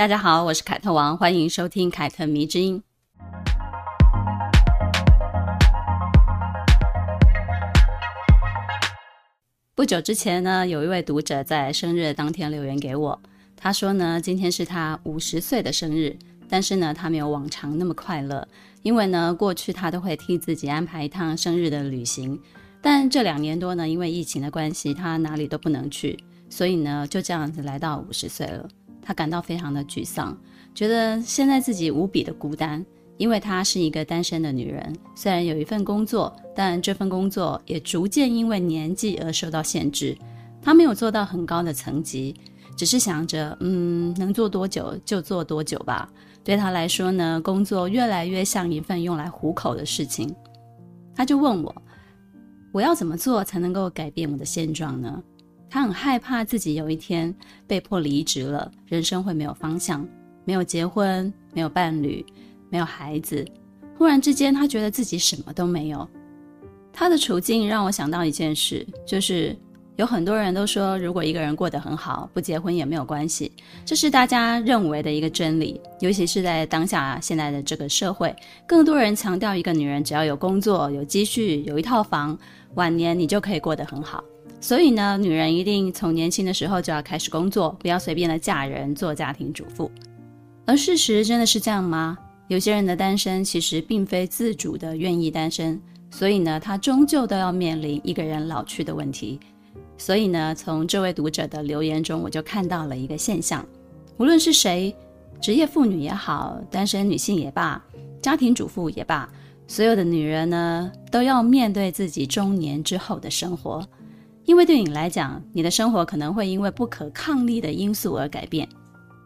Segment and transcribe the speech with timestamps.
[0.00, 2.82] 大家好，我是凯特王，欢迎收听凯特迷之音。
[9.74, 13.20] 不久之前呢，有一位读者在生日当天留言给我，
[13.54, 16.16] 他说呢，今天是他五十岁的生日，
[16.48, 18.48] 但是呢，他没有往常那么快乐，
[18.80, 22.40] 因为呢，过去他都会替自己安排一趟生日的旅行，
[22.80, 28.66] 但这两年多呢，因为疫情的关系，他哪里都不能去，所以呢，就这样子来到五十岁了，
[29.10, 30.38] 他感到非常的沮丧，
[30.72, 32.86] 觉得现在自己无比的孤单。
[33.16, 40.16] 因为她是一个单身的女人，虽然有一份工作，但这份工作也逐渐因为年纪而受到限制。
[40.62, 42.36] 她没有做到很高的层级，
[42.76, 46.08] 只是想着，嗯，能做多久就做多久吧。
[46.44, 50.32] 对她来说呢，工作越来越像一份用来糊口的事情。
[51.16, 51.82] 她就问我，
[52.70, 55.20] 我要怎么做才能够改变我的现状呢？
[55.70, 57.34] 他很害怕自己有一天
[57.66, 60.06] 被迫离职了，人生会没有方向，
[60.44, 62.22] 没有结婚，没有伴侣。
[62.72, 63.44] 没有孩子，
[63.98, 66.08] 忽然之间，他觉得自己什么都没有。
[66.92, 69.56] 他的处境让我想到一件事，就是
[69.96, 73.50] 有很多人都说，如果一个人过得很好，不结婚也没有关系，
[73.84, 75.80] 这是大家认为的一个真理。
[75.98, 78.32] 尤其是在当下现在的这个社会，
[78.68, 82.38] 更多人强调一个女人只要有工作、有积蓄、有一套房，
[82.76, 84.22] 晚年你就可以过得很好。
[84.60, 89.90] 所以呢，女人一定从年轻的时候就要开始工作，不要随便的嫁人做家庭主妇。
[90.66, 92.18] 而事实真的是这样吗？
[92.48, 95.80] 有些人的单身其实并非自主的愿意单身，
[96.10, 99.40] 所以呢，他终究都要面临一个人老去的问题。
[99.96, 103.64] 所以呢，从这位读者的留言中，我就看到了一个现象：
[104.18, 104.94] 无论是谁，
[105.40, 107.82] 职业妇女也好，单身女性也罢，
[108.20, 109.28] 家庭主妇也罢，
[109.66, 113.86] 所有的女人呢，都要面对自己中年之后的生活。
[114.50, 118.68] 因为对你来讲，你的生活可能会因为不可抗力的因素而改变。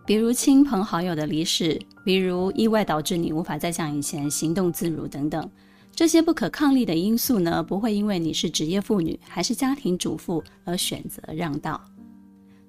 [0.05, 5.51] 比如亲朋好友的离世，比如意外导致你无法再像以前行动自如等等，
[5.97, 11.83] 这些不可抗力的因素呢，不会因为你是职业妇女还是家庭主妇而选择让道。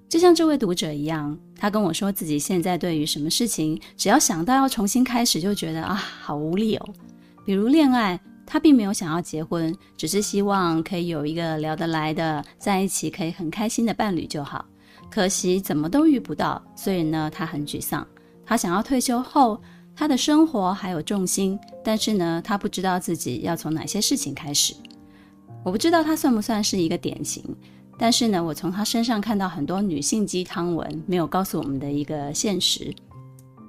[0.08, 6.88] 就像这位读者一样，他跟我说自己现在对于什么事情，只要想到要重新开始，就觉得啊，好无力哦。
[7.44, 14.64] 比如恋爱，他并没有想要结婚，只是希望可以有一个聊得来的，在一起可以很开心的伴侣就好。
[15.10, 18.06] 可惜怎么都遇不到，所以呢，他很沮丧。
[18.44, 19.60] 他想要退休后，
[19.94, 24.74] 他的生活还有重心，但是呢，他不知道自己要从哪些事情开始。
[25.64, 27.44] 我不知道他算不算是一个典型，
[27.98, 32.94] 但是呢，我从他身上看到很多女性鸡汤文没有告诉我们的一个现实。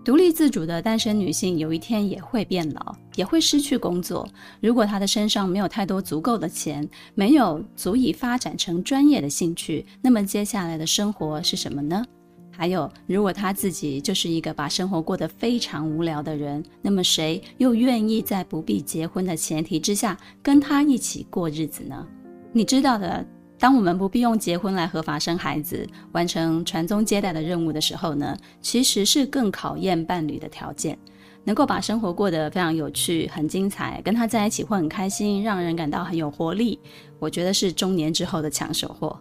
[0.08, 4.26] 独立自主的单身女性有一天也会变老，也会失去工作。
[4.62, 12.06] 如果她的身上没有太多足够的钱，没有足以发展成专业的兴趣，那么接下来的生活是什么呢？
[12.50, 22.08] 还有，如果她自己就是一个把生活过得非常无聊的人，那么谁又愿意在不必结婚的前提之下跟她一起过日子呢？
[22.54, 23.28] 你知道的。
[23.60, 30.98] 当我们不必用结婚来合法生孩子，完成传宗接代的任务的时候呢，其实是更考验伴侣的条件，
[31.44, 36.80] 能够把生活过得非常有趣、很精彩，跟他在一起会很开心，让人感到很有活力。
[37.18, 39.20] 我觉得是中年之后的抢手货。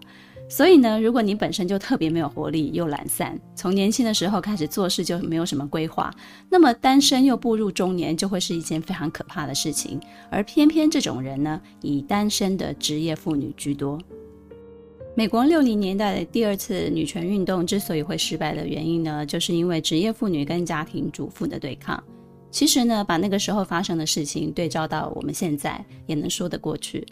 [0.49, 6.09] 所以呢，如果你本身就特别没有活力又懒散，从年轻的时候开始做事就没有什么规划，
[6.49, 9.99] 那么单身又步入中年就会是一件非常可怕的事情。
[10.31, 13.99] 而偏偏这种人呢，以单身的职业妇女居多。
[15.19, 22.05] 美国六零年代的第二次女权运动之所以会失败的原因呢，就是因为职业妇女跟家庭主妇的对抗。
[22.51, 27.07] 其实呢，把那个时候发生的事情对照到我们现在，也能说得过去。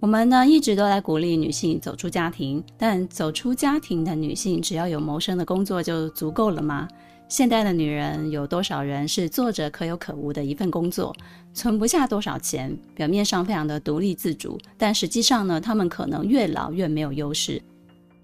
[0.00, 6.88] 我们呢，一直都在鼓励女性走出家庭，但走出家庭的女性只要有谋生的工作就足够了吗？
[7.28, 11.14] 现代的女人有多少人是做着可有可无的一份工作，
[11.52, 17.60] 存不下多少钱，表面上非常的独立自主，但实际上呢，她们可能越老越没有优势，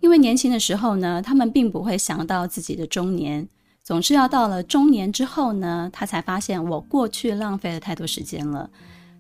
[0.01, 3.49] 因为年轻的时候呢，她们并不会想到自己的中年，
[3.83, 8.71] 总是要到了中年之后呢，她才发现我过去浪费了太多时间了，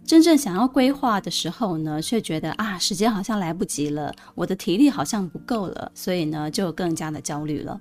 [0.04, 7.80] 真正想要规划的时候呢，却觉得啊，时间好像来不及了，我的体力好像不够了，所以呢，就更加的焦虑了。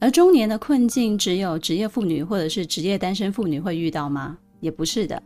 [0.00, 4.38] 而中年的困境，只有职业妇女或者是职业单身妇女会遇到吗？
[4.60, 5.20] 也不是的，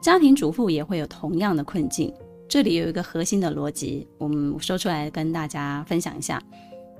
[0.00, 2.12] 家庭主妇也会有同样的困境。
[2.48, 6.42] 这里有一个核心的逻辑，我们说出来跟大家分享一下。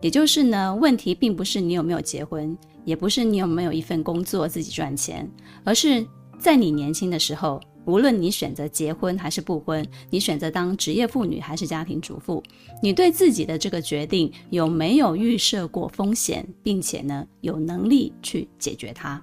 [0.01, 5.31] 也就是呢，问题并不是你有没有结婚，也不是你有没有一份工作自己赚钱，
[5.63, 6.05] 而是
[6.39, 12.43] 在你年轻的时候，无论你选择结婚还是不婚，你选择当职业妇女还是家庭主妇，
[12.83, 19.21] 你对自己的这个决定有没有预设过风险，并且呢，有能力去解决它。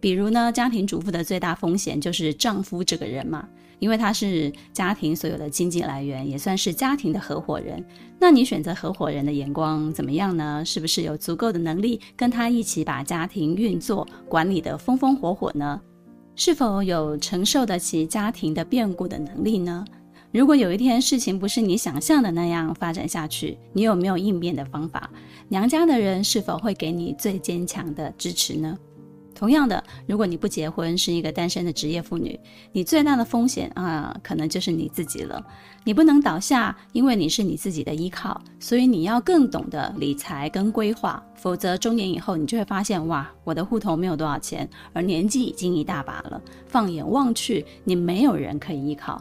[0.00, 3.48] 比如呢，家庭主妇的最大风险就是丈夫这个人嘛。
[3.78, 7.84] 因为他是家庭所有的经济来源，也算是家庭的合伙人。
[8.16, 10.64] 那你选择合伙人的眼光怎么样呢？
[10.64, 15.80] 是不是有足够的能力跟他一起把家庭运作管理得风风火火呢？
[16.34, 19.84] 是否有承受得起家庭的变故的能力呢？
[20.32, 25.10] 如果有一天事情不是你想象的那样发展下去，你有没有应变的方法？
[25.48, 28.78] 娘家的人是否会给你最坚强的支持呢？
[29.34, 32.38] 同样的，如果你不结婚，是一个单身的职业妇女，
[32.72, 35.44] 你最大的风险啊，可能就是你自己了。
[35.84, 49.20] 你不能倒下，因为你是你自己的依靠，所以你要更懂得理财跟规划，否则中年以后你就会发现，哇，我的户头没有多少钱，而年纪已经一大把了，放眼望去，你没有人可以依靠。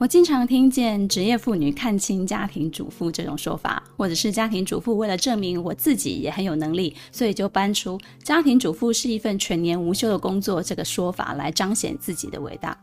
[0.00, 12.74] 我经常听见职业妇女看轻家庭主妇这种说法，或者是家庭主妇为了证明我自己也很有能力，所以就搬出家庭主妇是一份全年无休的工作这个说法来彰显自己的伟大。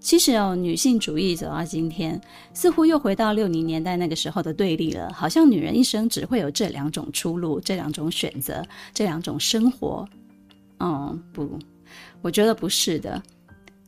[0.00, 2.20] 其实哦，女性主义走到今天，
[2.52, 10.06] 似乎又回到六零年代那个时候的对立了，好像女人一生只会有这两种出路，这两种选择，这两种生活。
[10.80, 11.58] 嗯，不，
[12.20, 13.22] 我觉得不是的。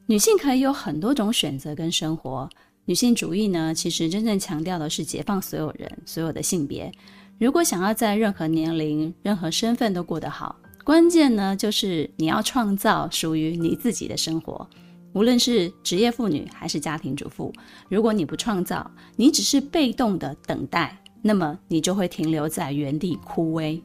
[0.07, 2.49] 女性可以有很多种选择跟生活。
[2.85, 6.93] 女性主义呢，其实真正强调的是解放所有人，所有的性别。
[7.39, 14.69] 如果想要在任何年龄、任何身份都过得好，关键呢就是你要创造属于你自己的生活。
[15.13, 17.53] 无论是职业妇女还是家庭主妇，
[17.89, 23.81] 如果你不创造，你只是被动的等待，那么你就会停留在原地枯萎。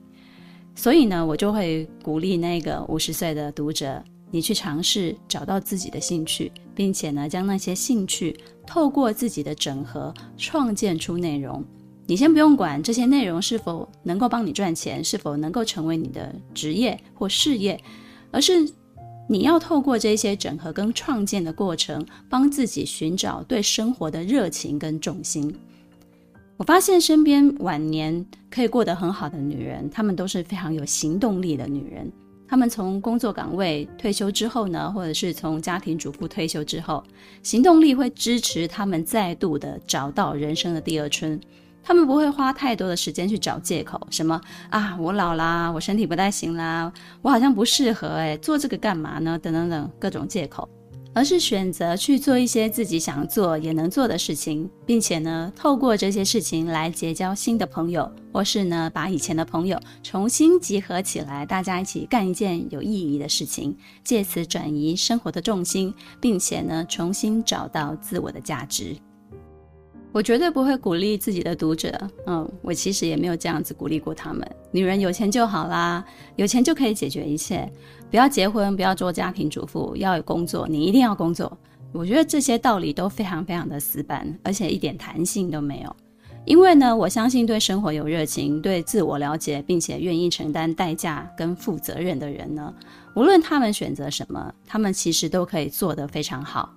[0.73, 4.03] 所以呢，我就会鼓励那个五十岁的读者。
[4.29, 11.63] 你去尝试找到自己的兴趣，并且呢，将那些兴趣透过自己的整合创建出内容。
[12.05, 17.79] 你先不用管这些内容是否能够帮你赚钱，是否能够成为你的职业或事业，
[18.31, 18.69] 而是
[19.29, 25.53] 你要透过这些整合跟创建的过程，帮自己寻找对生活的热情跟重心。
[26.55, 32.11] 我发现身边晚年可以过得很好的女人，她们都是非常有行动力的女人。
[32.47, 37.03] 他们从工作岗位退休之后呢，或者是从家庭主妇退休之后，
[37.43, 41.39] 行动力会支持他们再度的找到人生的第二春。
[41.83, 46.91] 他们不会花太多的时间去找借口，什么啊，我老啦，我身体不太行啦，
[47.21, 49.39] 我好像不适合诶，做这个干嘛呢？
[49.39, 50.67] 等等等各种借口。
[51.17, 65.91] 而是选择去做一些自己想做也能做的事情，并且呢，透过这些事情来结交新的朋友，或是呢，把以前的朋友重新集合起来，大家一起干一件有意义的事情，借此转移生活的重心，
[66.21, 68.95] 并且呢，重新找到自我的价值。
[70.13, 71.95] 我绝对不会鼓励自己的读者，
[72.25, 74.47] 嗯，我其实也没有这样子鼓励过他们。
[74.71, 76.03] 女人有钱就好啦，
[76.37, 77.71] 有钱就可以解决一切。
[78.09, 81.57] 不要结婚，不要做家庭主妇，要有工作，你一定要工作。
[81.91, 85.95] 我觉得这些道理都非常非常的死板，而且一点弹性都没有。
[86.45, 92.73] 因为呢，我相信对生活有热情、对自我了解，并且愿意承担代价跟负责任的人呢，
[93.15, 96.73] 无论他们选择什么，他们其实都可以做得非常好。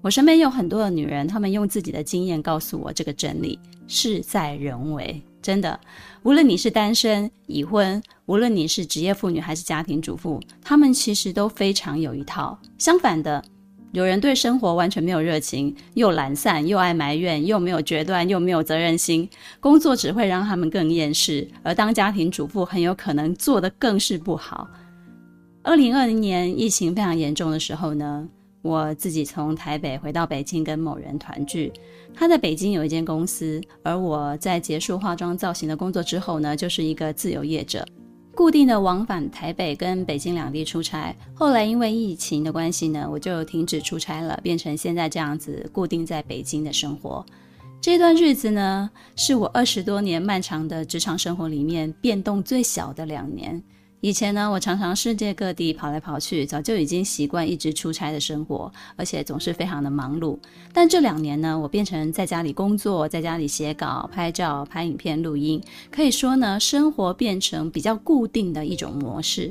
[0.00, 5.22] 我身边有很多的女人，她们用自己的经验告诉我这个真理：事在人为。
[5.44, 5.78] 真的，
[6.22, 12.58] 无论你是单身、已婚，无论你是职业妇女还是家庭主妇，她们其实都非常有一套。
[12.78, 13.44] 相反的，
[13.92, 19.28] 有人对生活完全没有热情，又懒散，又爱埋怨，又没有决断，又没有责任心，
[19.60, 24.66] 工作只会让他们更厌世，而当家庭主妇很有可能做得更是不好。
[25.62, 28.26] 二零二零年疫情非常严重的时候呢，
[28.64, 31.70] 我自己从台北回到北京跟某人团聚，
[32.14, 37.86] 他在北京有一间公司，而我在结束化妆造型的工作之后呢，就是一个自由业者，
[38.34, 41.14] 固定的往返台北跟北京两地出差。
[41.34, 47.22] 后来因为疫情的关系呢，我就停止出差了，变成现在这样子固定在北京的生活。
[47.82, 53.62] 这段日子呢，是我二十多年漫长的职场生活里面变动最小的两年。
[54.04, 60.38] 以前呢，我常常世界各地跑来跑去，早就已经习惯一直出差的生活，而且总是非常的忙碌。
[60.74, 65.58] 但这两年呢，我变成在家里工作，在家里写稿、拍照、拍影片、录音，
[65.90, 69.50] 可以说呢，生活变成比较固定的一种模式。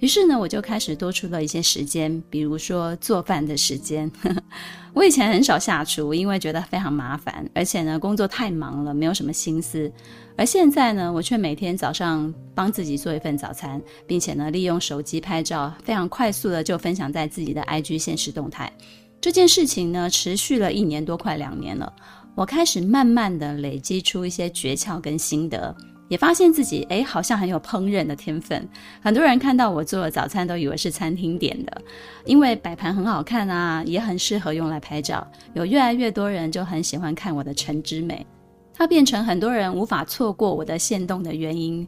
[0.00, 4.10] 于是呢，我就开始多出了一些时间，比如说做饭的时间。
[4.92, 9.92] 我以前很少下厨，因为觉得非常麻烦，而且呢，工作太忙了，没有什么心思。
[10.36, 18.72] 而现在呢，我却每天早上帮自己做一份早餐，并且呢，利用手机拍照，非常快速的就分享在自己的 IG 现实动态。
[19.20, 21.92] 这件事情呢，持续了一年多，快两年了。
[22.34, 25.76] 我开始慢慢的累积出一些诀窍跟心得。
[26.10, 28.68] 也发现自己诶，好像很有烹饪的天分。
[29.00, 31.82] 很多人看到我做的早餐，都以为是餐厅点的，
[32.24, 35.24] 因为摆盘很好看啊，也很适合用来拍照。
[35.54, 38.26] 有越来越多人就很喜欢看我的橙之美，
[38.74, 41.86] 它变成很多人无法错过我的现动的原因。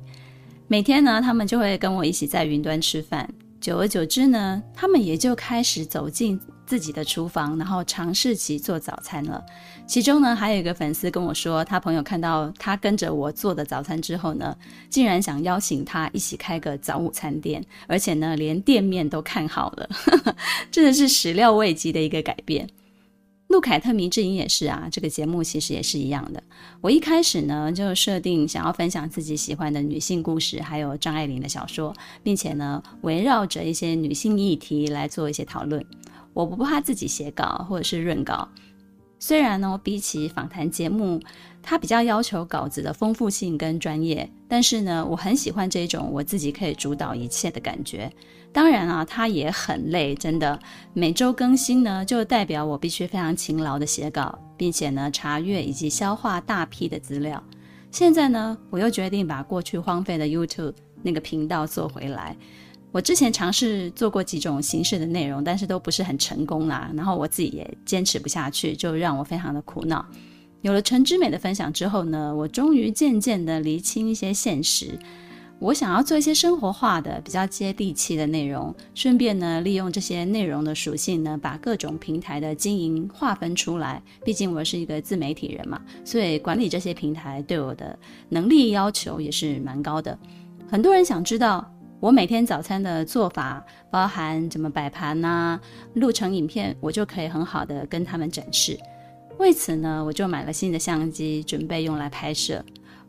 [0.69, 3.29] 每天呢，他们就会跟我一起在云端吃饭。
[3.61, 6.41] 久而久之呢，他们也就开始走进
[6.73, 9.45] 自己的厨房，然后尝试起做早餐了。
[9.87, 14.57] 其中呢，还有一个粉丝跟我说，他朋友看到他跟着我做的早餐之后呢，
[14.88, 19.87] 竟然想邀请他一起开个早午餐店，而且呢，连店面都看好了，
[20.73, 22.67] 真的是始料未及的一个改变。
[23.49, 26.43] 陆凯特迷之音也是啊，这个节目其实也是一样的。
[26.81, 35.85] 我一开始呢就设定想要分享自己喜欢的女性故事，还有张爱玲的小说，并且呢围绕着一些女性议题来做一些讨论。
[36.33, 38.49] 我不怕自己写稿或者是润稿。
[39.19, 41.21] 虽然呢，比起访谈节目，
[41.62, 48.12] 它比较要求稿子的丰富性跟专业，但是呢，我很喜欢这种我自己可以主导一切的感觉。
[48.53, 50.59] 当然啊，它也很累，真的。
[50.93, 57.41] 每周更新呢，就代表我必须非常勤劳的写稿，并且呢，查阅以及消化大批的资料。
[57.93, 62.37] 现在呢，我又决定把过去荒废的 YouTube 那个频道做回来。
[62.93, 66.93] 我之前尝试做过几种形式的内容，但是都不是很成功啦。
[66.95, 70.05] 然后我自己也坚持不下去，就让我非常的苦恼。
[70.61, 74.99] 有了陈之美的分享之后呢，我终于渐渐的厘清一些现实。
[75.59, 84.03] 我想要做一些生活化的、比较接地气的内容，顺便呢，利用这些内容的属性呢，把各种平台的经营划分出来。
[84.23, 90.19] 毕竟我是一个自媒体人嘛，所以管理这些平台对我的能力要求也是蛮高的。
[90.69, 91.67] 很多人想知道。
[92.03, 95.57] 我每天早餐的做法包含怎么摆盘呐，
[95.95, 98.77] 录成影片，我就可以很好的跟他们展示。
[99.39, 102.61] 为此呢，我就买了新的相机，准备用来拍摄。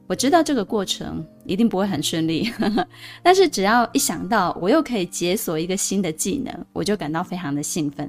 [0.06, 2.54] 我知道这个过程一定不会很顺利，
[3.24, 8.08] 但是只要一想到我又可以解锁一个新的技能，我就感到非常的兴奋。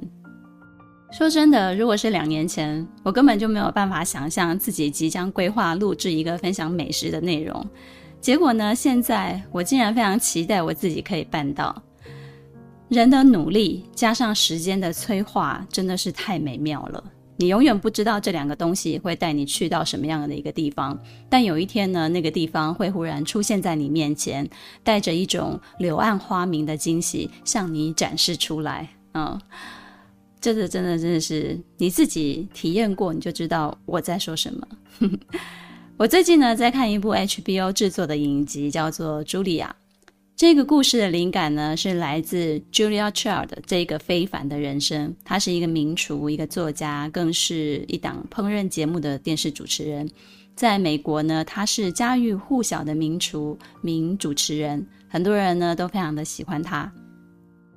[1.11, 7.67] 说真的，如果是两年前，我根本就没有办法想象自己即将规划录制一个分享美食的内容。
[8.25, 8.73] 结果呢？
[8.73, 11.79] 现在我竟然非常期待我自己可以办到。
[12.89, 17.03] 人的努力加上时间的催化，真的是太美妙了。
[17.37, 24.49] 你永远不知道这两个东西会带你去到什么样的一个地方，但有一天呢，那个地方会忽然出现在你面前，
[24.83, 28.89] 带着一种柳暗花明的惊喜向你展示出来。
[29.13, 29.39] 嗯，
[30.41, 34.67] 这个真的真的是你自己体验过，你就知道我在说什么。
[35.97, 39.73] 我最近呢在看一部 HBO 制作的影集，叫做《茱莉亚》。
[40.35, 45.15] 这个故事的灵感呢是来自 Julia Child 这个非凡的人生。
[45.23, 50.05] 他是一个名厨，一个作家，更是一档烹饪节目的电视主持人。
[50.53, 56.91] 在美国呢，他是家喻户晓的名厨、名主持人，很多人呢都非常的喜欢他。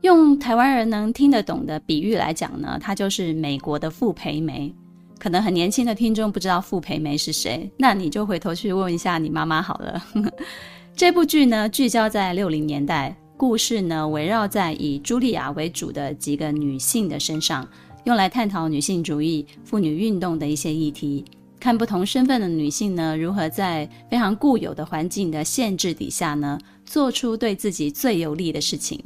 [0.00, 4.74] 用台湾人能听得懂的比喻来讲呢，他就是美国的傅培梅。
[5.18, 10.02] 可能很年轻的听众不知道傅培梅是谁，那你就回头去问一下你妈妈好了。
[10.94, 17.68] 这部剧呢，聚焦在六零年代，故事呢围绕在以茱莉亚为主的几个女性的身上，
[18.04, 21.24] 用来探讨女性主义、妇女运动的一些议题，
[21.60, 29.02] 看不同身份的女性呢如何在非常固有的环境的限制底下呢，做出对自己最有利的事情。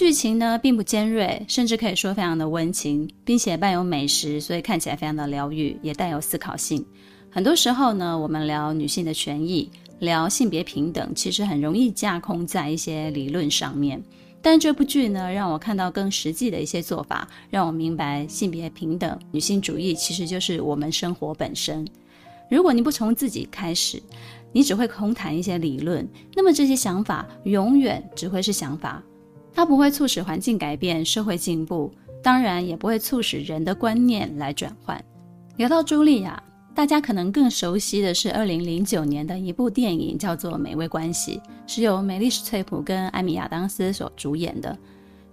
[0.00, 6.82] 剧情呢并不尖锐，甚至可以说非常的温情，并且伴有美食，所以看起来非常的疗愈，也带有思考性。
[7.30, 14.02] 很多时候呢，我们聊女性的权益，聊性别平等，其实很容易架空在一些理论上面。
[14.40, 21.86] 但这部剧呢，让我看到更实际的一些做法，让我明白性别平等、女性主义其实就是我们生活本身。
[22.48, 24.02] 如果你不从自己开始，
[24.50, 29.02] 你只会空谈一些理论，那么这些想法永远只会是想法。
[29.60, 35.04] 它不会促使环境改变、社会进步，当然也不会促使人的观念来转换。
[35.58, 36.42] 聊到茱莉亚，
[36.74, 44.74] 大家可能更熟悉的是二零零九年的一部电影，叫做《美味关系》，是由梅丽史翠普跟艾米亚当斯所主演的。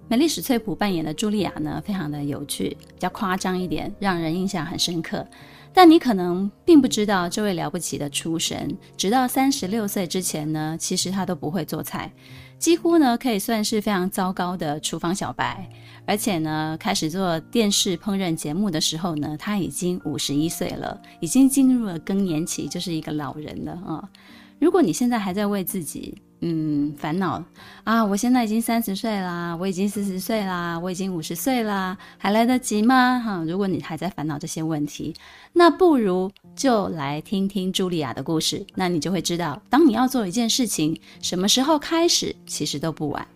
[0.10, 5.25] 梅丽史翠普扮演的茱莉亚呢，非常的有趣，比较夸张一点，让人印象很深刻。
[5.72, 12.12] 但你可能并不知道这位了不起的厨神，直到三十六岁之前呢，其实他都不会做菜。
[12.59, 15.69] 几乎呢可以算是非常糟糕的厨房小白。
[16.05, 24.09] 而且呢，开始做电视烹饪节目的时候呢，他已经五十一岁了，已经进入了更年期，就是一个老人了啊。
[24.57, 27.44] 如果你现在还在为自己嗯烦恼
[27.84, 33.20] 啊，我现在已经三十岁啦，我已经四十岁啦，我已经五十岁啦，还来得及吗？
[33.20, 35.15] 哈，如果你还在烦恼这些问题，
[35.53, 43.27] 那不如就来听听茱莉亚的故事，那你就会知道，当你要做一件事情，什么时候开始，其实都不晚。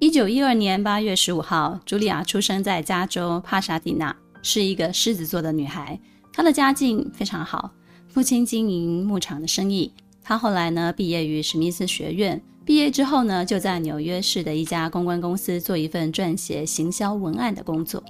[0.00, 5.98] 一九一二年八月十五号，茱莉亚出生在加州帕萨迪纳，是一个狮子座的女孩。
[6.32, 7.70] 她的家境非常好，
[8.08, 9.92] 父亲经营牧场的生意。
[10.28, 18.02] 他后来呢，毕业于史密斯学院，毕业之后呢，就在纽约市的一家公关公司做一份撰写行销文案的工作。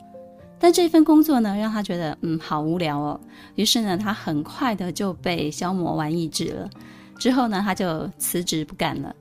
[0.59, 3.21] 但这份工作呢，让他觉得嗯好无聊哦。
[3.55, 6.71] 于是呢，他很快的就被消磨完意志了。
[7.19, 9.15] 之后呢，他就辞职不干了。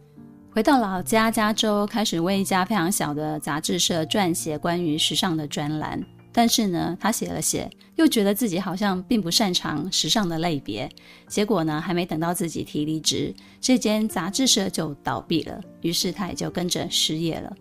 [0.52, 6.02] 回到老家加州，开始为一家非常小的杂志社撰写关于时尚的专栏。
[6.38, 10.90] 但是呢，他写了写，又觉得自己好像并不擅长时尚的类别。
[11.30, 15.62] 结果呢，还没等到自己提离职，这间杂志社就倒闭了。
[15.80, 17.56] 于是他也就跟着失业了。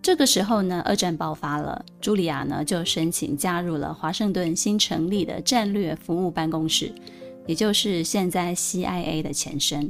[0.00, 6.90] 这个时候呢，二战爆发了，茱莉亚呢就申请加入了华盛顿新成立的战略服务办公室，
[7.46, 9.86] 也就是现在 CIA 的前身。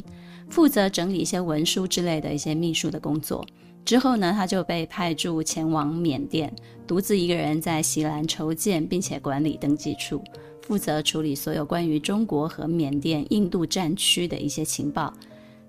[0.50, 3.46] 负责整理一些文书之类的一些秘书的工作。
[3.88, 6.54] 之后呢，他就被派驻前往缅甸，
[6.86, 10.22] 独自一个人在锡兰筹建并且管理登记处，
[10.60, 15.10] 负责处理所有关于中国和缅甸、印度战区的一些情报。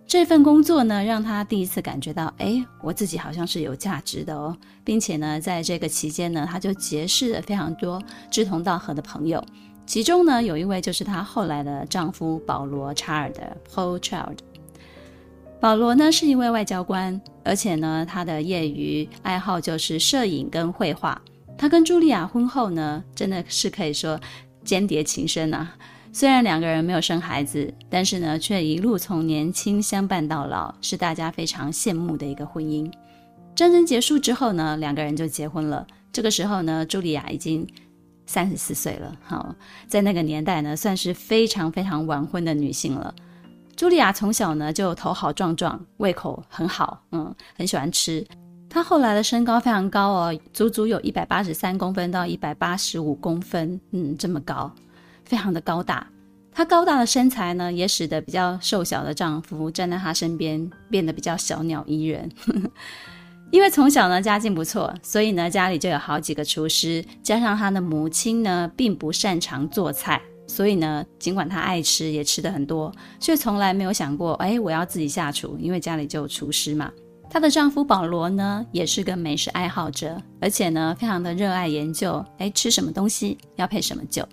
[0.05, 9.41] 这份工作呢，让他第一次感觉到，哎，我自己好像是有价值的哦，并且呢，在这个期间呢，他就结识了非常多志同道合的朋友，
[9.85, 14.39] 其中呢，有一位就是他后来的丈夫保罗·查尔德 （Paul Child）。
[15.61, 21.21] 保罗呢是一位外交官，而且呢他的业余爱好就是摄影跟绘画。
[21.57, 24.19] 他跟茱莉亚婚后呢真的是可以说
[24.63, 25.73] 间谍情深啊。
[26.11, 32.91] 虽然两个人没有生孩子，但是呢却一路从年轻相伴到老，是大家非常羡慕的一个婚姻。
[33.55, 35.85] 战争结束之后呢，两个人就结婚了。
[36.11, 37.67] 这个时候呢，茱莉亚已经
[38.25, 39.53] 三十四岁了，好，
[39.85, 43.13] 在那个年代呢算是非常非常晚婚的女性了。
[43.79, 48.27] 茱莉亚从小呢就头好壮壮，胃口很好，嗯，很喜欢吃。
[48.69, 54.69] 她后来的身高非常高哦，足足有一百八十三公分到一百八十五公分，嗯，这么高，
[55.23, 56.05] 非常的高大。
[56.51, 62.29] 她高大的身材呢，也使得比较瘦小的丈夫站在她身边变得比较小鸟依人。
[63.49, 70.21] 因为从小呢家境不错，所以呢家里就有好几个厨师，加上她的母亲呢并不擅长做菜。
[70.49, 76.91] 所以呢，尽管她爱吃，也吃得很多，却从来没有想过，哎，我要自己下厨，因为家里就有厨师嘛。
[77.29, 84.27] 她的丈夫保罗呢，也是个美食爱好者，而且呢，非常的热爱研究，哎，吃什么东西要配什么酒。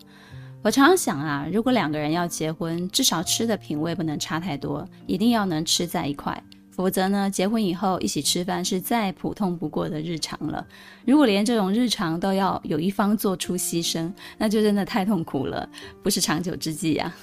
[0.62, 6.42] 我常常想啊，如果两个人要结婚，至少吃的品味不能差太多，一定要能吃在一块。
[6.76, 10.64] 否则呢，结婚以后一起吃饭是再普通不过的日常了。
[11.06, 15.66] 如果连这种日常都要有一方做出牺牲，那就真的太痛苦了，
[16.02, 17.14] 不是长久之计呀。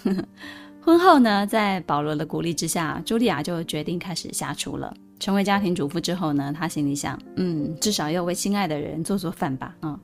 [0.85, 4.93] 婚后呢，在保罗的鼓励之下，茱莉亚就决定开始下厨了。
[5.17, 9.99] 成为家庭主妇之后呢，她心里想，嗯，至少要为心爱的人做做饭吧，啊、嗯。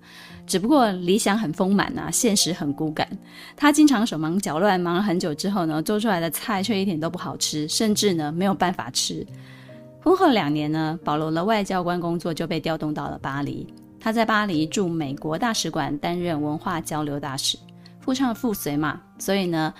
[0.47, 3.05] 只不过理想很丰满啊，现实很骨感。
[3.57, 9.27] 她经常手忙脚乱，忙了很久之后呢，做出来的菜却一点都不好吃，甚至呢没有办法吃。
[10.01, 13.67] 婚后两年呢，保罗的外交官工作就被调动到了巴黎。
[13.99, 17.57] 他在巴黎驻美国大使馆担任文化交流大使，
[17.99, 19.73] 夫唱妇随嘛，所以呢，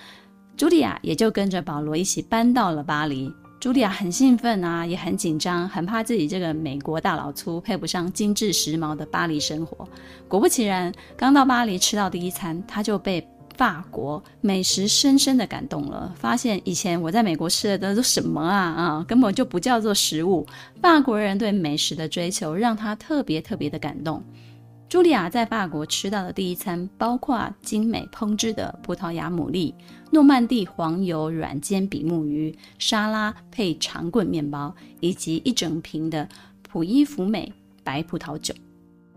[0.60, 3.34] 茱莉亚也就跟着保罗一起搬到了巴黎。
[3.62, 9.88] 茱莉亚很兴奋啊，也很紧张，很怕自己这个美国大老粗配不上精致时髦的巴黎生活。
[10.28, 16.14] 果不其然，刚到巴黎吃到第一餐，他就被法国美食深深的感动了。
[16.18, 20.46] 发现以前我在美国吃的都是什么啊啊，根本就不叫做食物。
[20.82, 24.22] 法国人对美食的追求让他特别特别的感动。
[24.90, 29.72] 茱莉亚在法国吃到的第一餐，包括精美烹制的葡萄牙牡蛎、
[30.12, 36.28] 诺曼底黄油软煎比目鱼、沙拉配长棍面包，以及一整瓶的
[36.64, 38.54] 普伊福美白葡萄酒。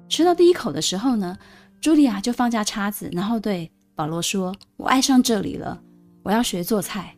[0.09, 1.39] 吃到第一口的时候呢，
[1.81, 5.81] 茱莉亚就放下叉子，然后对保罗说：“我爱上这里了，
[6.23, 7.17] 我要学做菜。”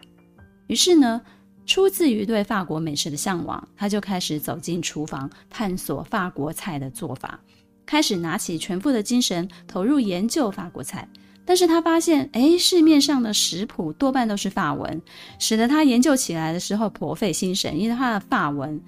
[0.69, 1.21] 于是呢，
[1.67, 7.41] 出自于对法国美食的向往，他就开始走进厨房，探索法国菜的做法。
[7.85, 11.07] 开始拿起全副的精神投入研究法国菜，
[11.44, 15.00] 但是他发现，诶，市面上的食谱多半都是法文，
[15.38, 18.80] 使得他研究起来的时候颇费心神，因为他的法文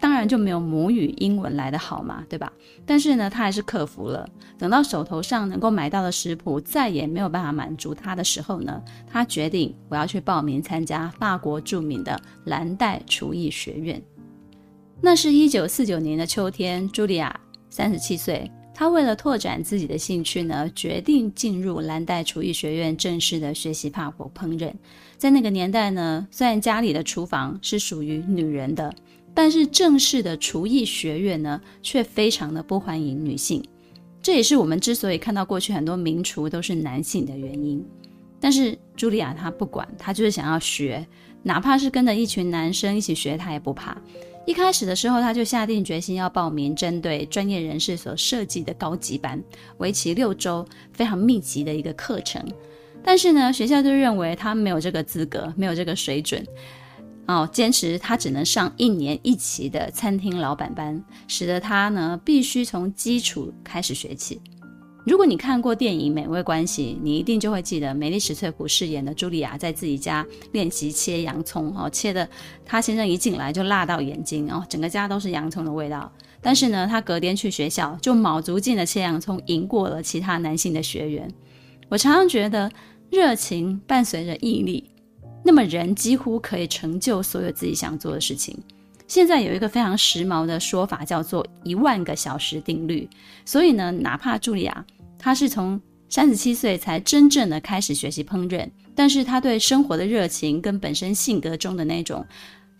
[0.00, 2.52] 当然就没有母语英文来的好嘛，对吧？
[2.86, 4.28] 但是呢，他还是克服了。
[4.56, 14.00] 等到手头上能够买到的食谱再也没有办法满足他的时候呢，他决定我要去报名参加法国著名的蓝带厨艺学院。
[15.00, 18.50] 那是一九四九年的秋天，茱莉亚三十七岁。
[18.78, 24.72] 他为了拓展自己的兴趣呢，决定进入蓝带厨艺学院，正式的学习法国烹饪。
[25.16, 28.94] 在那个年代呢，虽然家里的厨房是属于女人的，
[29.34, 33.60] 但是正式的厨艺学院呢，却非常的不欢迎女性。
[34.22, 37.84] 这也是我们之所以看到过去很多名厨都是男性的原因。
[38.38, 41.04] 但是茱莉亚她不管，她就是想要学，
[41.42, 44.00] 哪怕是跟着一群男生一起学，她也不怕。
[44.48, 49.38] 一开始的时候，他就下定决心要报名针对专业人士所设计的高级班，
[49.76, 52.42] 为期六周，非常密集的一个课程。
[53.04, 56.42] 但是呢，学校就认为他没有这个资格，没有这个水准，
[57.26, 64.40] 哦，坚持他只能上一年一期的餐厅老板班，使得他呢必须从基础开始学起。
[65.08, 72.28] 如果你看过电影《美味关系》，你一定就会记得梅丽史翠普饰演的茱莉亚在自己家练习切洋葱，哦，切的
[72.62, 76.12] 她先生一进来就辣到眼睛，哦，整个家都是洋葱的味道。
[76.42, 81.26] 但是呢，她隔天去学校就卯足劲的切洋葱，赢过了其他男性的学员。
[81.88, 82.70] 我常常觉得，
[83.08, 84.90] 热情伴随着毅力，
[85.42, 88.54] 那么人几乎可以成就所有自己想做的事情。
[89.06, 93.08] 现在有一个非常时髦的说法，叫做“一万个小时定律”。
[93.46, 94.84] 所以呢，哪怕茱莉亚。
[95.18, 102.24] 他是从三十七岁才真正的开始学习烹饪，但是他对生活的热情跟本身性格中的那种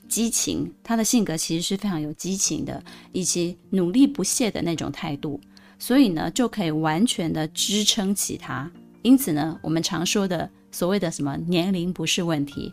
[0.08, 5.38] 激情，他的性格其实是非常有激情的，以及努力不懈的那种态度，
[5.78, 8.70] 所以呢，就可以完全的支撑起他。
[9.02, 12.72] 因此呢，我们常说的所谓的什么年龄不是问题，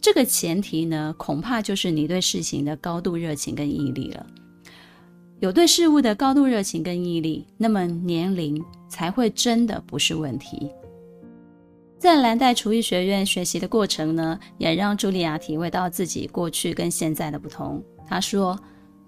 [0.00, 4.26] 这个前提呢，恐怕就是你对事情的高度热情跟毅力了。
[5.38, 10.70] 有对事物的高度热情跟毅力，那么年龄才会真的不是问题。
[11.98, 17.82] 在蓝带厨艺学院学习的过程呢，也让茱莉亚体会到自己过去跟现在的不同。
[18.06, 18.58] 她说：“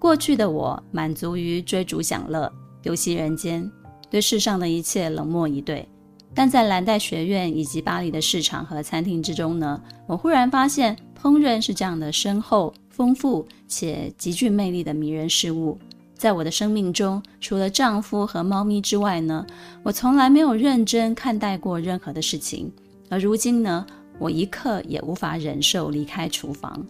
[0.00, 2.50] 过去的我满足于追逐享乐、
[2.84, 3.70] 游戏人间，
[4.08, 5.86] 对世上的一切冷漠以对。
[6.34, 15.78] 但在蓝带学院以及巴黎的市场和餐厅之中呢，我忽然发现烹饪是这样的深厚、丰富且极具魅力的迷人事物。”
[16.18, 19.46] 在我的生命中，除了丈夫和猫咪之外呢，
[19.84, 22.70] 我从来没有认真看待过任何的事情。
[23.08, 23.86] 而如今呢，
[24.18, 26.84] 我一刻也无法忍受离开厨房。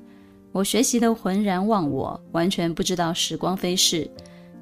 [0.50, 4.10] 我学习的浑然忘我，完全不知道时光飞逝。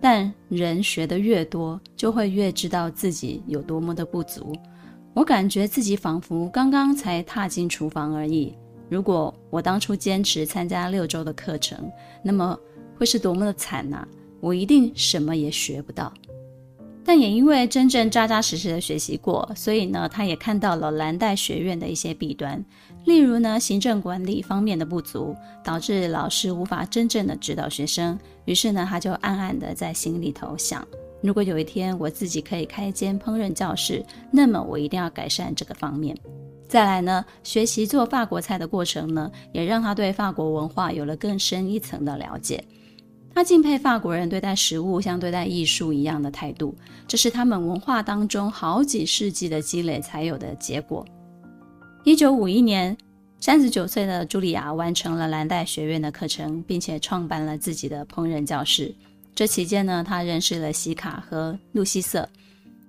[0.01, 4.53] 但人学得越多，就会越知道自己有多么的不足。
[5.15, 8.53] 我感觉自己仿佛刚刚才踏进厨房而已。
[8.91, 11.91] 如果我当初坚持参加六周的课程，
[12.23, 12.59] 那么
[12.99, 14.07] 会是多么的惨呐！
[14.41, 16.13] 我一定什么也学不到，
[17.05, 22.65] 但也因为真正扎扎实实的学习过，所以呢，他也看到了蓝带学院的一些弊端，
[23.05, 28.19] 例如呢，行政管理方面的不足，导致老师无法真正的指导学生。
[28.45, 30.87] 于是呢，他就暗暗的在心里头想：
[31.23, 36.17] 如果有一天我自己可以开一间烹饪教室，那么我一定要改善这个方面。
[36.69, 42.63] 再来呢，学习做法国菜的过程呢，也让他对法国文化有了更深一层的了解。
[43.37, 46.75] 他敬佩法国人对待食物像对待艺术一样的态度，
[47.07, 51.05] 这是他们文化当中好几世纪的积累才有的结果。
[52.03, 52.97] 一九五一年，
[53.39, 58.91] 三十九岁的茱莉亚完成了蓝带学院的课程，并且创办了自己的烹饪教室。
[59.35, 62.27] 这期间呢，他认识了西卡和露西瑟，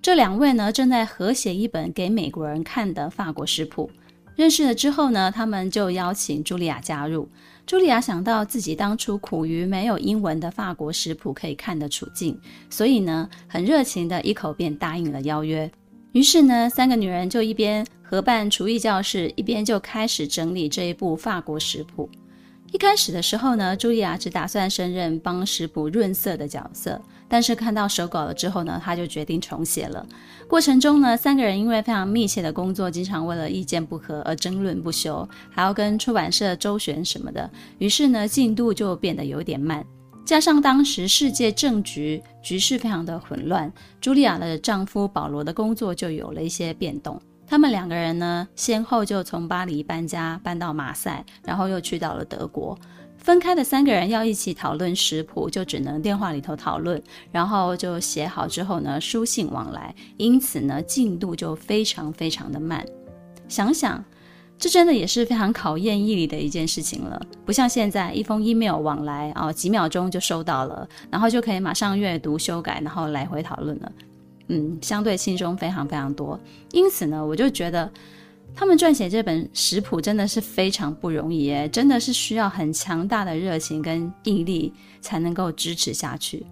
[0.00, 3.90] 这两位呢正在合写一本给美国人看的法国食谱。
[4.38, 7.28] 认识了之后呢，他们就邀请茱莉亚加入。
[7.66, 15.68] 茱莉亚想到自己当初苦于没有英文的法国食谱可以看的处境，所以呢，很热情的一口便答应了邀约。
[16.12, 22.08] 于是呢，三个女人就一边合办厨艺教室，一边就开始整理这一部法国食谱。
[22.70, 30.06] 一开始的时候呢，茱莉亚只打算胜任帮食谱润色的角色，但是看到手稿了之后呢，她就决定重写了。
[30.46, 39.84] 过程中呢，三个人因为非常密切的工作，经常为了意见不合而争论不休，还要跟出版社周旋什么的，于是呢，进度就变得有点慢。
[40.26, 47.18] 加上当时世界政局局势非常的混乱，茱莉亚的丈夫保罗的工作就有了一些变动。
[47.48, 52.78] 他们两个人呢，先后就从巴黎搬家，搬到马赛，然后又去到了德国。
[53.16, 62.84] 分开的三个人要一起讨论食谱，就只能电话里头讨论，然后就写好之后呢，书信往来，因此呢，进度就非常非常的慢。
[63.48, 64.04] 想想，
[64.58, 67.20] 这真的也是非常考验毅力的一件事情了。
[67.46, 73.90] 不像现在一封 email 往来啊，几秒钟就收到了，然后就可以马上阅读、修改，然后来回讨论了。
[74.48, 76.38] 嗯，相对轻松非常非常多。
[76.72, 77.90] 因此呢，我就觉得。
[78.54, 86.44] 他们撰写这本食谱真的是非常不容易耶，真的是需要很强大的热情跟毅力才能够支持下去。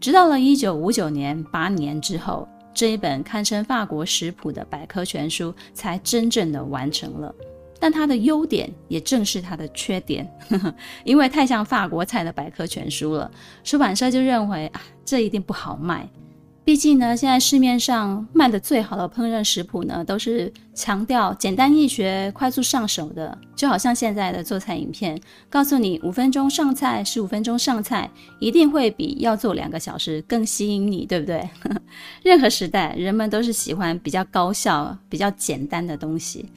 [0.00, 7.34] 直到了一九五九年，八年之后，这一本堪称法国食谱的百科全书才真正的完成了。
[7.78, 10.74] 但它的优点也正是它的缺点，呵呵，
[11.04, 13.30] 因为太像法国菜的百科全书了，
[13.62, 16.08] 出版社就认为啊，这一定不好卖。
[16.64, 25.20] 毕竟呢，现在市面上卖的最好的烹饪食谱呢，都是强调简单易学、快速上手的，就好像现在的做菜影片，
[25.50, 31.48] 告诉你五分钟上菜、十五分钟上菜，一定会比要做两个小时更吸引你，对不对？
[32.22, 36.48] 任何时代，人们都是喜欢比较高效、比较简单的东西。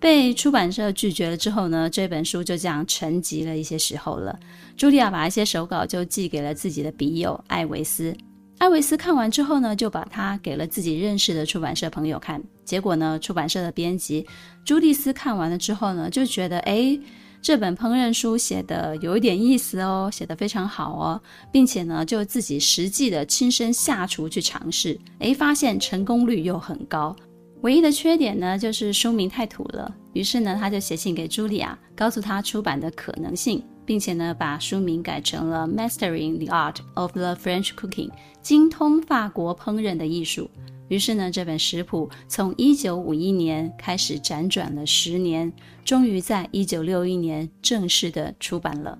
[0.00, 4.36] 被出版社拒绝了之后呢，这本书就这样沉寂了一些时候了。
[4.78, 8.16] 茱莉亚把一些手稿就寄给了自己的笔友艾维斯。
[8.62, 12.40] 艾维斯看完之后呢，就把它给了自己认识的出版社朋友看。
[12.64, 14.24] 结果呢，出版社的编辑
[14.64, 16.96] 朱蒂斯看完了之后呢，就觉得，哎，
[17.42, 21.20] 这本烹饪书写的有一点意思哦，写得非常好哦，
[21.50, 27.16] 并且呢，就自己实际的亲身下厨去尝试，哎，发现成功率又很高。
[27.62, 29.92] 唯一的缺点呢，就是书名太土了。
[30.12, 33.60] 于是呢，他就写信给茱莉亚，告诉她出版的可能性。
[33.84, 38.08] 并且呢，把书名改成了《Mastering the Art of the French Cooking》，
[38.40, 40.50] 精通法国烹饪的艺术。
[40.88, 45.50] 于是呢，这本食谱从一九五一年开始辗转了十年，
[45.84, 48.98] 终于在一九六一年正式的出版了。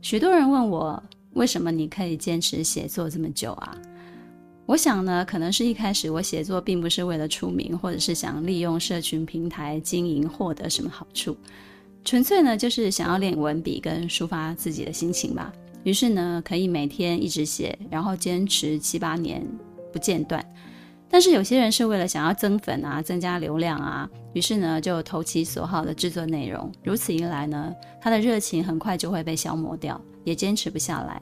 [0.00, 1.02] 许多人问我，
[1.34, 3.76] 为什么你可以坚持写作这么久啊？
[4.64, 11.36] 我想呢，可能是一开始我写作并不是为了出名，或者是想利用社群平台经营获得什么好处。
[12.06, 15.52] 纯粹呢，就是想要练文笔跟抒发自己的心情吧。
[15.82, 19.44] 于是呢，可以每天一直写，然后坚持七八年
[19.92, 20.44] 不间断。
[21.10, 26.70] 但是有些人是为了想要增粉啊，增加流量啊，于是呢就投其所好的制作内容。
[26.84, 31.20] 如此一来呢，他的热情很快就会被消磨掉，也坚持不下来。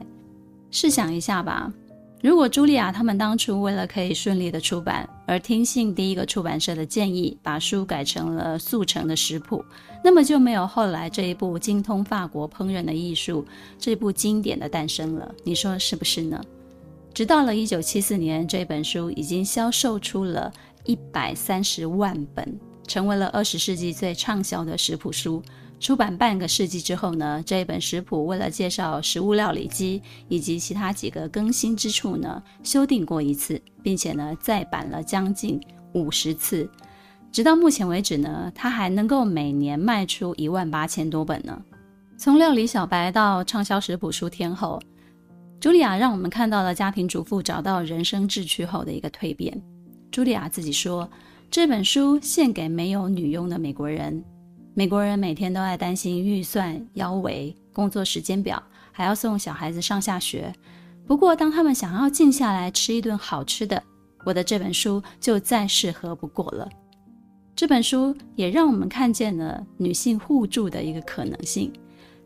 [0.69, 1.73] 试想一下吧。
[2.25, 9.63] 如果茱莉亚他们当初为了可以顺利的出版，而听信第一个出版社的建议，把书改成了速成的食谱，
[10.03, 13.45] 那么就没有后来这一部精通法国烹饪的艺术
[13.77, 15.31] 这部经典的诞生了。
[15.43, 16.43] 你说是不是呢？
[17.13, 20.51] 直到了一九七四年，这本书已经销售出了
[20.83, 25.43] 一百三十万本，成为了二十世纪最畅销的食谱书。
[25.85, 35.61] 出版半个世纪之后呢，这一本食谱为了介绍食物料理机以及其他几个更新之处呢，修订过一次，并且呢再版了将近
[35.93, 36.67] 五十次，
[37.31, 41.61] 直到目前为止呢，它还能够每年卖出一万八千多本呢。
[42.17, 44.81] 从料理小白到畅销食谱书天后，
[45.61, 49.55] 茱莉亚让我们看到了家庭主妇找到人生志趣后的一个蜕变。
[50.11, 51.07] 茱莉亚自己说，
[51.51, 54.25] 这本书献给没有女佣的美国人。
[54.77, 58.61] 美国人每天都爱担心预算、腰围、工作时间表，
[58.91, 60.53] 还要送小孩子上下学。
[61.07, 63.81] 不过，当他们想要静下来吃一顿好吃的，
[64.25, 66.67] 我的这本书就再适合不过了。
[67.55, 71.71] 这本书也让我们看见了女性互助的一个可能性。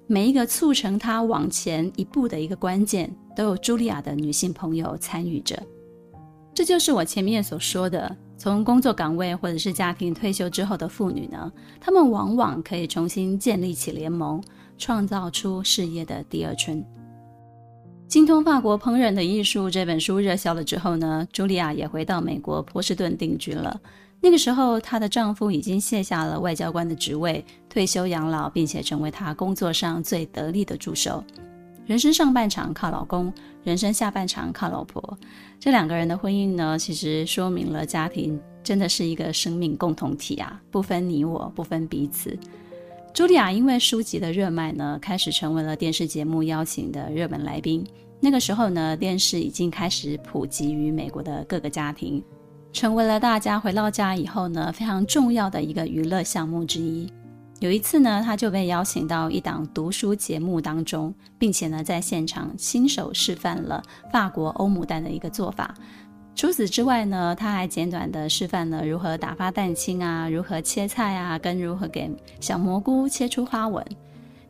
[0.08, 5.62] 每一个促成她往前一步的一个关键，都有茱莉亚的女性朋友参与着。
[6.52, 8.18] 这就是我前面所说的。
[8.40, 14.42] 从工作岗位或者是家庭退休之后的妇女呢，她们往往可以重新建立起联盟，
[14.78, 16.82] 创造出事业的第二春。
[18.08, 23.78] 精通法国烹饪的艺术这本书热销了之后呢，茱莉亚也回到美国波士顿定居了。
[24.22, 31.22] 那个时候，她的丈夫已经卸下了外交官的职位，退休养老，并且成为她工作上最得力的助手。
[31.90, 35.18] 人生上半场靠老公，人生下半场靠老婆。
[35.60, 42.38] 这两个人的婚姻呢，其实说明了家庭真的是一个生命共同体啊，不分你我，不分彼此。
[43.12, 47.84] 茱莉亚因为书籍的热卖呢，开始成为了电视节目邀请的热门来宾。
[48.20, 52.24] 那个时候呢，电视已经开始普及于美国的各个家庭，
[52.72, 57.12] 成为了大家回到家以后呢，非常重要的一个娱乐项目之一。
[57.60, 65.76] 有一次呢，他就被邀请到一档读书节目当中，并且呢，在现场亲手示范了法国欧姆蛋的一个做法。
[66.36, 73.86] 除此之外呢，他还简短的示范了如何打发蛋清啊，如何切菜啊，跟如何给小蘑菇切出花纹。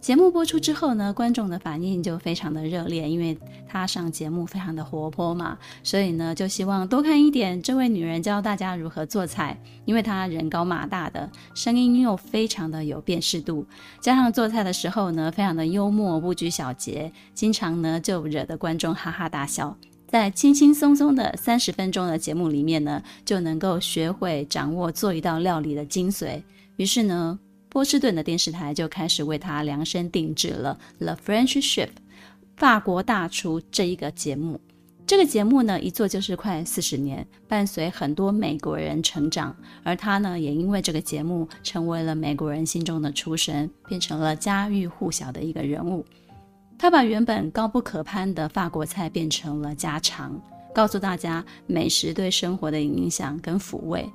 [0.02, 9.60] 节目播出之后呢，观众的反应就非常的热烈，因为她上节目非常的活泼嘛，所以呢就希望多看一点这位女人教大家如何做菜。
[9.84, 13.66] 因为她人高马大的，声音又非常的有辨识度，
[14.00, 19.76] 加上做菜的时候呢非常的幽默，不拘小节，经常呢就惹得观众哈哈大笑。
[20.08, 26.42] 在轻轻松松的三十分钟的节目里面呢，就能够学会掌握做一道料理的精髓。
[26.78, 27.38] 于是呢。
[27.70, 31.88] 波士顿的电视台就开始为他量身定制了《The French Chef》
[32.58, 34.60] 法国大厨这一个节目。
[35.06, 39.56] 这个节目呢，一做就是快四十年，伴随很多美国人成长。
[39.84, 46.06] 而他呢，也因为这个节目成为了美国人心中的厨神，变成了家喻户晓的一个人物。
[46.78, 50.40] 他把原本高不可攀的法国菜变成了家常，
[50.76, 54.08] 告诉大家美食对生活的影响跟抚慰。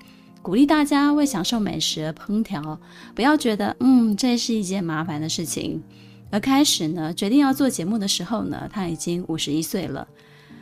[0.44, 2.78] 鼓励大家为享受美食而烹调，
[3.14, 5.82] 不要觉得嗯，这是一件麻烦的事情。
[6.30, 10.06] 而开始呢，决定要做节目的时候呢，他已经五十一岁了。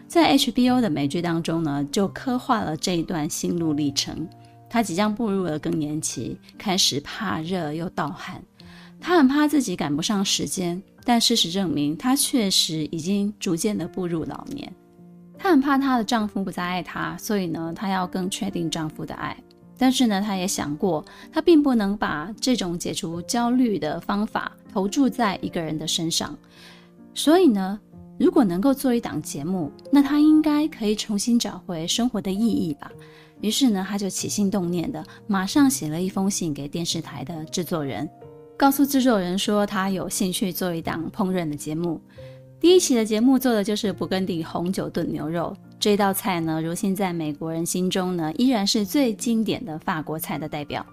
[0.06, 4.24] 在 HBO 的美剧当中呢，就刻画了这一段心路历程。
[4.70, 8.40] 他即将步入了更年期，开始怕热又盗汗，
[9.00, 14.72] 他很怕自己赶不上时间，但事实证明，他确实已经逐渐的步入老年。
[15.36, 19.36] 她很怕她的丈夫不再爱她，所以呢，她要更确定丈夫的爱。
[19.82, 26.38] 但是呢，他也想过，他并不能把这种解除焦虑的方法投注在一个人的身上。
[27.12, 27.80] 所以呢，
[28.16, 32.92] 如果能够做一档节目，那他应该可以重新找回生活的意义吧。
[33.40, 38.08] 于是呢，他就起心动念的，马上写了一封信给电视台的制作人，
[38.56, 42.00] 告诉制作人说他有兴趣做一档烹饪的节目。
[42.60, 45.56] 第一期的节目做的就是勃艮第红酒炖牛肉。
[45.82, 50.86] 这道菜呢，如今在美国人心中呢，依然是最经典的法国菜的代表。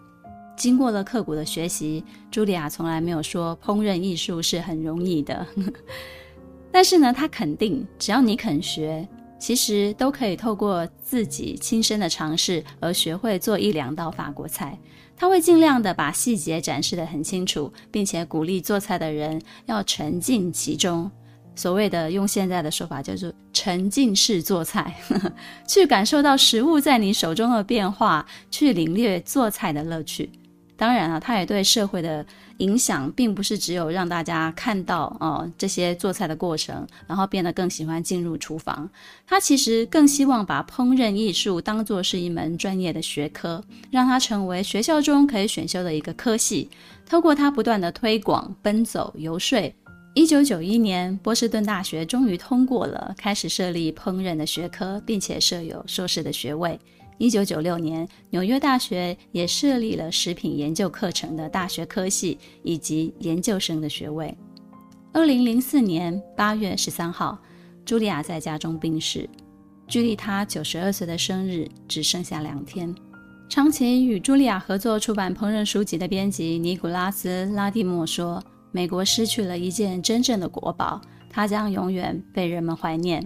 [0.57, 5.45] 经过了刻苦的学习，茱莉亚从来没有说烹饪艺术是很容易的。
[6.73, 14.75] 但是呢，她肯定，只要你肯学，其实都可以透过自己亲身的尝试而学会做一两道法国菜。
[15.15, 21.11] 她会尽量的把细节展示得很清楚，并且鼓励做菜的人要沉浸其中。
[21.59, 25.29] 所谓的用现在的说法叫做沉浸式做菜，呵呵，
[25.67, 30.31] 去感受到食物在你手中的变化，去领略做菜的乐趣。
[30.77, 32.25] 当然啊，它也对社会的
[32.59, 38.89] 影响，并不是只有让大家看到哦、这些做菜的过程，然后变得更喜欢进入厨房。
[39.27, 46.69] 他其实更希望把烹饪艺术当作是一门专业的学科，让它成为学校中可以选修的一个科系。
[47.05, 49.75] 透过它不断的推广、奔走、游说。
[50.15, 56.79] 一九九一年，波士顿大学终于通过了开始设立烹饪的学科，并且设有硕士的学位。
[57.19, 64.35] 一九九六年，纽约大学也设立了食品研究课程的大学科系以及研究生的学位。
[65.13, 67.37] 二零零四年八月十三号，
[67.85, 69.29] 茱莉亚在家中病逝，
[69.87, 72.93] 距离她九十二岁的生日只剩下两天。
[73.47, 78.43] 长期与茱莉亚合作出版烹饪书籍的编辑尼古拉斯·拉蒂莫说。
[78.71, 83.25] 美国失去了一件真正的国宝，它将永远被人们怀念。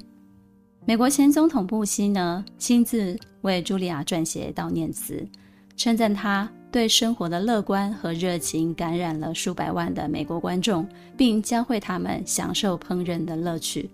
[0.86, 5.26] 美国前总统布希呢，亲自为茱莉亚撰写悼念词，
[5.78, 13.90] 称赞她对生活的乐观和热情感染了数百万的美国观众，并教会他们享受烹饪的乐趣。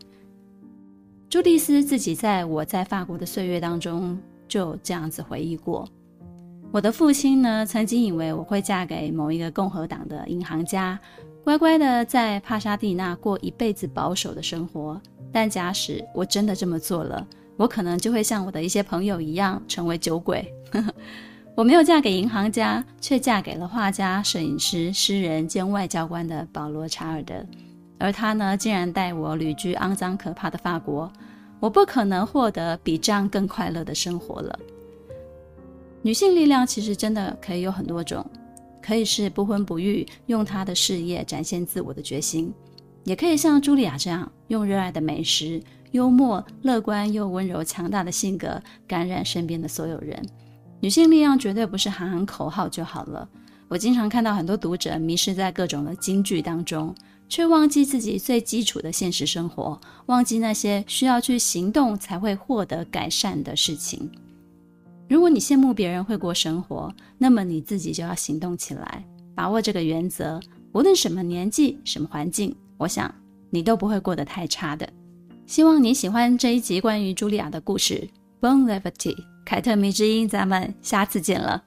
[1.29, 5.87] 朱蒂斯自己在我在法国的岁月当中就这样子回忆过。
[6.71, 10.99] 我的父亲呢，曾经以为我会嫁给某一个共和党的银行家。
[11.43, 17.25] 乖乖的在帕沙蒂纳过一辈子保守的生活，但假使我真的这么做了，
[17.57, 20.53] 我可能就会像我的一些朋友一样成为酒鬼。
[21.55, 27.43] 我没有嫁给银行家，却嫁给了画家、摄影师、诗人兼外交官的保罗·查尔德，
[27.97, 31.11] 而他呢，竟然带我旅居肮脏可怕的法国。
[31.59, 34.57] 我不可能获得比这样更快乐的生活了。
[36.01, 38.25] 女性力量其实真的可以有很多种。
[38.81, 42.51] 可以是不婚不育，用她的事业展现自我的决心；
[43.03, 45.61] 也可以像茱莉亚这样，用热爱的美食、
[45.91, 50.21] 幽默、乐观又温柔强大的性格，感染身边的所有人。
[50.81, 53.27] 女性力量绝对不是喊喊口号就好了。
[53.67, 56.95] 我经常看到很多读者迷失在各种的金句当中，
[57.27, 64.09] 却忘记自己最基础的现实生活，忘记那些需要去行动才会获得改善的事情。
[65.09, 69.03] 如果你羡慕别人会过生活，那么你自己就要行动起来，
[69.33, 70.39] 把握这个原则。
[70.71, 73.13] 无论什么年纪、什么环境，我想
[73.49, 74.87] 你都不会过得太差的。
[75.47, 78.07] 希望你喜欢这一集关于茱莉亚的故事。
[78.39, 81.63] Bon Levity 凯特迷之音，咱们下次见了。